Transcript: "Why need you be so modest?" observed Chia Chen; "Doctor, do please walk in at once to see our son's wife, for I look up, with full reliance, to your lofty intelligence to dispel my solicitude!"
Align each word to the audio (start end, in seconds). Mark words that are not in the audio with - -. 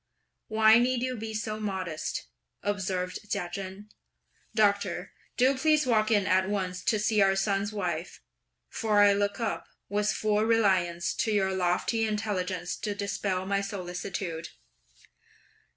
"Why 0.47 0.79
need 0.79 1.03
you 1.03 1.15
be 1.15 1.35
so 1.35 1.59
modest?" 1.59 2.25
observed 2.63 3.19
Chia 3.31 3.49
Chen; 3.53 3.89
"Doctor, 4.55 5.11
do 5.37 5.55
please 5.55 5.85
walk 5.85 6.09
in 6.09 6.25
at 6.25 6.49
once 6.49 6.83
to 6.85 6.97
see 6.97 7.21
our 7.21 7.35
son's 7.35 7.71
wife, 7.71 8.19
for 8.67 9.01
I 9.01 9.13
look 9.13 9.39
up, 9.39 9.67
with 9.89 10.09
full 10.11 10.41
reliance, 10.41 11.13
to 11.17 11.31
your 11.31 11.53
lofty 11.53 12.03
intelligence 12.07 12.75
to 12.77 12.95
dispel 12.95 13.45
my 13.45 13.61
solicitude!" 13.61 14.49